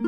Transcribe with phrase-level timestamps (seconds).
[0.00, 0.04] ス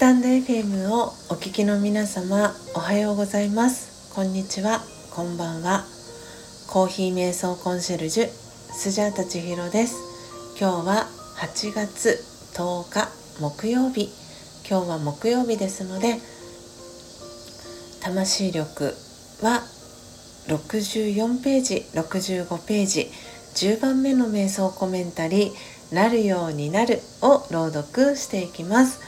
[0.00, 4.12] タンド FM をお聞きの皆様おはようございます。
[4.12, 4.80] こんにちは。
[5.12, 5.84] こんばんは。
[6.66, 10.58] コーヒー瞑想コンシェルジュスジャータ千尋です。
[10.60, 11.06] 今日は
[11.36, 12.24] 8月
[12.54, 13.08] 10日
[13.40, 14.10] 木曜日。
[14.68, 16.16] 今日は木曜日ですので
[18.02, 18.96] 魂力
[19.40, 19.62] は
[20.48, 23.08] 64ページ65ページ。
[23.54, 25.52] 10番目の瞑想コメンタリー
[25.94, 29.00] 「なるようになる」を朗読していきます、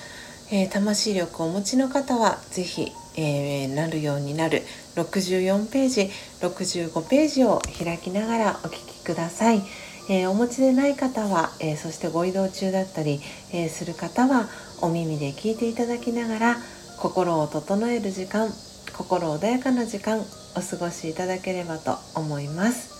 [0.50, 4.62] えー、魂力をお持ちの方は是非、えー、なるようになる
[4.96, 6.10] 64ページ
[6.40, 9.62] 65ページを開きながらお聴きください、
[10.08, 13.20] えー、お持ちでない方は、えそしてご移動中だったり、
[13.52, 14.48] えする方は
[14.80, 16.56] お耳で聞いていただきながら
[16.98, 18.50] 心を整える時間
[18.96, 20.20] 心穏やかな時間
[20.56, 22.93] お過ごしいただければと思います。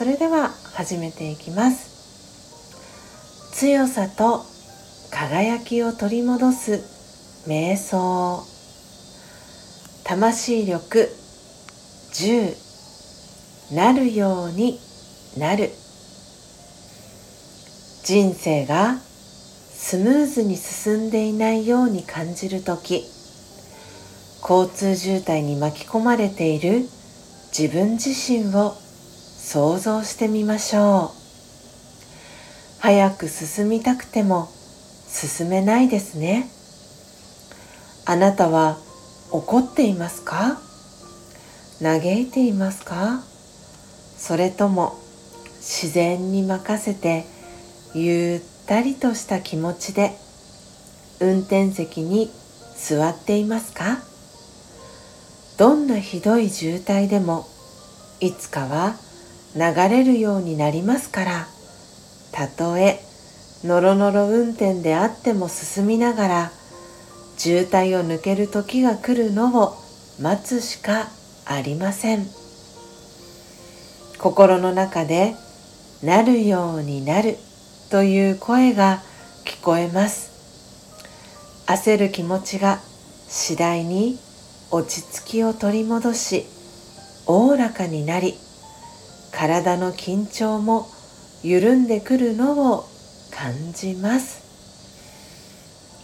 [0.00, 3.52] それでは始めていきます。
[3.52, 4.46] 強さと
[5.10, 8.42] 輝きを取り戻す瞑想。
[10.02, 11.06] 魂力
[12.14, 14.80] 10なるように
[15.36, 15.68] なる。
[18.02, 23.04] 人生がスムーズに進んでいないように感じる時。
[24.40, 26.88] 交通渋滞に巻き込まれている
[27.52, 28.74] 自分自身を
[29.42, 31.16] 想像してみましょう。
[32.78, 34.48] 早く進みたくても
[35.08, 36.48] 進めないですね。
[38.06, 38.78] あなたは
[39.32, 40.60] 怒っていますか？
[41.82, 43.22] 嘆いていますか？
[44.16, 44.94] それとも
[45.56, 47.24] 自然に任せて
[47.92, 50.12] ゆったりとした気持ちで
[51.18, 52.30] 運転席に
[52.76, 53.98] 座っていますか？
[55.58, 57.46] どんなひどい渋滞でも
[58.20, 58.94] いつかは
[59.56, 61.46] 流れるようになりますから
[62.32, 63.00] たとえ
[63.64, 66.50] のろのろ運転であっても進みながら
[67.36, 69.74] 渋滞を抜ける時が来るのを
[70.20, 71.08] 待つしか
[71.46, 72.26] ありません。
[74.18, 75.34] 心の中で
[76.02, 77.36] なるようになる
[77.90, 79.02] という声が
[79.46, 80.30] 聞こえます。
[81.66, 82.80] 焦る気持ちが
[83.28, 84.18] 次第に
[84.70, 86.44] 落ち着きを取り戻し
[87.26, 88.34] おおらかになり
[89.32, 90.86] 体の緊張も
[91.42, 92.84] 緩んでくるのを
[93.30, 94.40] 感じます。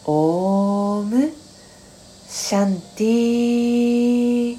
[0.07, 1.33] オーム
[2.29, 4.57] シャンティ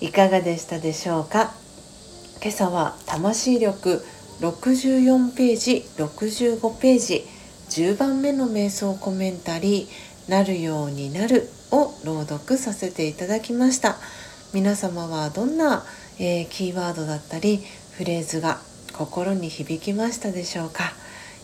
[0.00, 1.52] いかがでしたでしょうか？
[2.42, 4.02] 今朝は魂力
[4.40, 7.24] 64ページ65ページ
[7.70, 13.96] 10番目の瞑想コメンタリーなるようになるを朗読させていただきました。
[14.52, 15.84] 皆様はどんな、
[16.18, 17.62] えー、キーワードだったり
[17.96, 18.60] フレーズが
[18.92, 20.92] 心に響きましたでしょうか、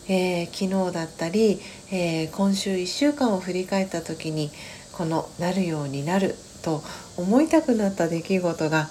[0.07, 1.59] えー、昨日だったり、
[1.91, 4.51] えー、今週1週間を振り返った時に
[4.91, 6.83] この「なるようになる」と
[7.17, 8.89] 思いたくなった出来事が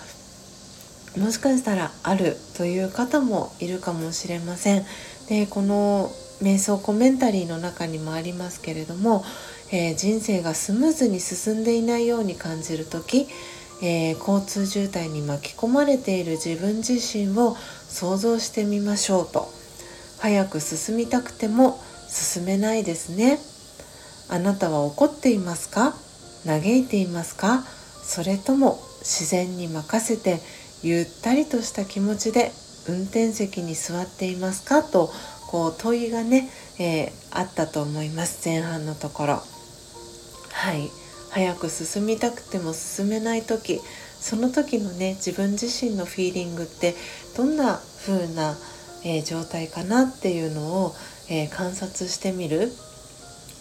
[1.16, 4.86] もしかしたらあるという方もいるかもしれません。
[5.28, 6.10] でこの
[6.42, 9.24] 瞑想コメンタリーの中にもありますけれども、
[9.70, 13.28] えー、人生がスムーズに進んでいないように感じる時、
[13.82, 17.56] えー、交通渋滞に巻き込まれている自分自身を
[17.88, 19.48] 想像してみましょうと。
[20.20, 21.78] 早く進みたくても
[22.08, 23.38] 進めないですね。
[24.28, 25.94] あなたは怒っていますか？
[26.46, 27.64] 嘆いていますか？
[28.04, 30.38] それとも自然に任せて
[30.82, 32.52] ゆったりとした気持ちで
[32.88, 34.82] 運転席に座っていますか？
[34.82, 35.10] と
[35.48, 38.48] こう問いがね、えー、あったと思います。
[38.48, 39.42] 前半のところ。
[40.52, 40.88] はい。
[41.32, 43.80] 早く進みたくても進めない時
[44.20, 46.94] その時のね自分自身のフィーリングって
[47.36, 48.56] どんな風な、
[49.04, 50.94] えー、状態かなっていうのを、
[51.30, 52.70] えー、観察してみる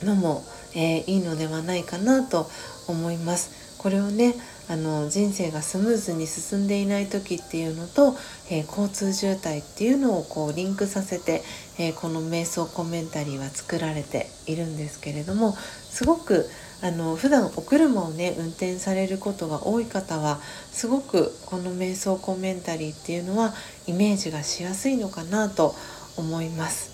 [0.03, 0.43] のも、
[0.75, 2.47] えー、いいのではないかなと
[2.87, 3.61] 思います。
[3.77, 4.35] これをね
[4.69, 8.15] あの人生がスムーズに進んでいない時っていうのと、
[8.51, 11.41] えー、交通渋滞っていうのをこうリンクさせて、
[11.79, 16.47] えー、この瞑想コメンタリーは作られているんですけれどもすごく
[16.83, 20.39] あの普段お車をね運転されることが多い方は
[20.72, 23.54] すごくこの瞑想コメンタリーっていうのは
[23.88, 25.75] イメージがしやすいのかなと
[26.18, 26.92] 思います。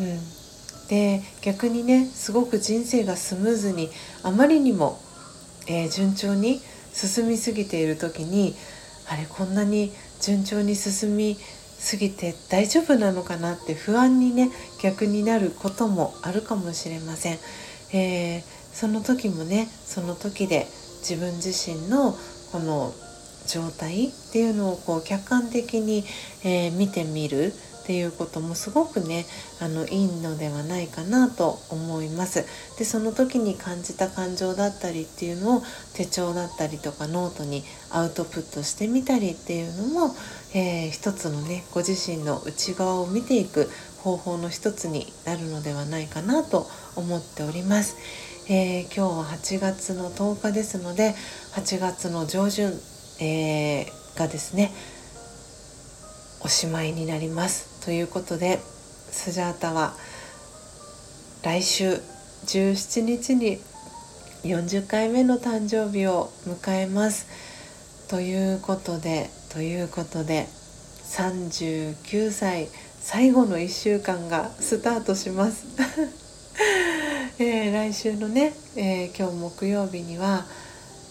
[0.00, 3.90] うん、で逆にねすごく人生がスムーズに
[4.22, 4.98] あまりにも、
[5.68, 6.60] えー、順調に
[6.92, 8.54] 進みすぎている時に
[9.08, 11.36] あれこんなに順調に進み
[11.78, 14.50] すぎて大丈夫なのかなって不安にね
[14.82, 17.38] 逆になることもあるかもしれません。
[17.94, 18.42] えー、
[18.72, 20.66] その時もねその時で
[21.00, 22.16] 自分自身の
[22.52, 22.92] この
[23.46, 26.04] 状態っていうのをこう客観的に、
[26.44, 27.52] えー、見てみる
[27.82, 29.26] っていうこともすごくね
[29.60, 32.46] あのいいのではないかなと思います
[32.78, 35.62] でその時に感じた感情だったりっていうのを
[35.94, 40.14] 手帳だったりとかノートにアウトプットしてみたりっていうのも、
[40.54, 43.68] えー、一つのねご自身の内側を見ていく
[43.98, 47.96] 方法の一つになるのではないかなと思っております。
[48.54, 51.14] えー、今日は8月の10日ですので
[51.54, 52.70] 8月の上旬、
[53.18, 54.70] えー、がですね
[56.44, 57.82] おしまいになります。
[57.82, 59.94] ということでスジャータは
[61.42, 61.92] 来週
[62.44, 63.56] 17日に
[64.42, 67.28] 40回目の誕生日を迎えます。
[68.10, 70.46] ということでということで
[71.06, 72.68] 39歳
[73.00, 76.31] 最後の1週間がスタートします。
[77.38, 80.44] えー、来週のね、えー、今日木曜日には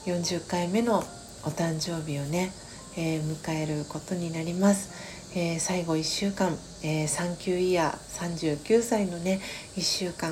[0.06, 2.52] 40回目のお誕生日をね、
[2.96, 9.42] えー、迎えることになります、え最後1週間、えー、サンキューイヤー39歳のね
[9.76, 10.32] 1週間、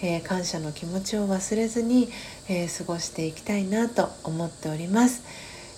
[0.00, 2.08] え感謝の気持ちを忘れずに、
[2.48, 5.24] え過ごしていきたいなと思っております、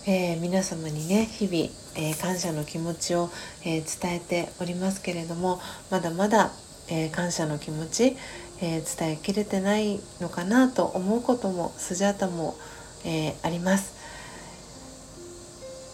[0.07, 3.31] え皆様にね日々、え感謝の気持ちを、
[3.65, 5.59] え伝えておりますけれども
[5.91, 6.53] まだまだ、
[6.91, 8.17] え感謝の気持ち、
[8.61, 12.57] えー、伝えきれてないのかなと思うこともスジャータも、
[13.05, 13.99] えー、あります。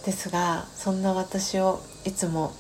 [0.05, 2.53] ですがそんな私をいつも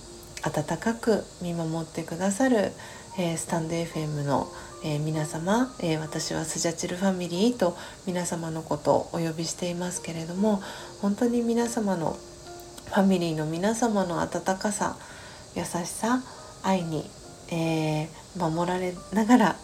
[0.42, 2.72] 温かく見守ってくださる、
[3.18, 4.46] えー、スタンド FM の、
[4.86, 7.74] え皆様、え私はスジャチルファミリーと
[8.06, 10.60] 皆様のことをお呼びしていますけれども
[11.00, 12.18] 本当に皆様の
[12.88, 14.98] ファミリーの皆様の温かさ
[15.54, 16.22] 優しさ
[16.62, 17.08] 愛に、
[17.50, 19.56] え守られながら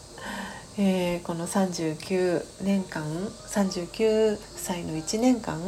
[0.78, 5.60] えー、この39年間39歳の1年間、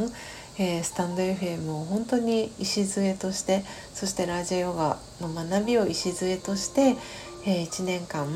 [0.58, 3.64] えー、スタンド FM を本当に礎として
[3.94, 6.96] そしてラージェヨガの学びを礎として、
[7.46, 8.26] えー、1年間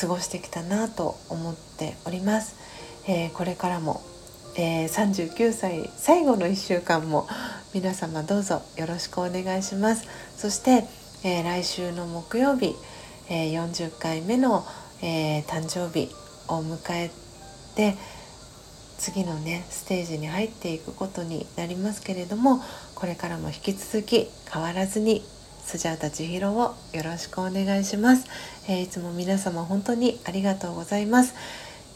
[0.00, 2.56] 過ごしてきたなと思っております。
[3.06, 4.00] えー、これからも、
[4.56, 7.26] えー、39歳最後の1週間も
[7.74, 10.06] 皆様どうぞよろしくお願いします。
[10.36, 10.84] そして、
[11.24, 12.74] えー、来週の木曜日、
[13.28, 14.64] え40回目の
[15.04, 16.08] 「えー、誕生日
[16.48, 17.10] を迎え
[17.76, 17.94] て
[18.96, 22.62] 次のねステージに入っていくことになりますけれども
[22.94, 25.22] これからも引き続き変わらずに
[25.62, 28.26] スジャータ千尋をよろしくお願いします、
[28.66, 31.34] えー、いつも皆様本当にありがとうございます。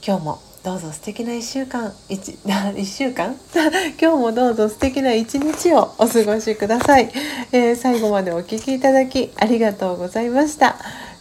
[0.07, 3.35] 今日もどうぞ素敵な1週間 1, 1週間？
[4.01, 7.11] 今日もどうぞ素敵な一日をお過ごしください、
[7.53, 10.77] えー、最後までお聴きいただきありがとうございました。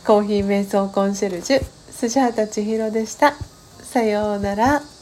[0.05, 3.33] コーヒー瞑想コンシェルジュスジャータ千尋でした。
[3.81, 4.96] さようなら。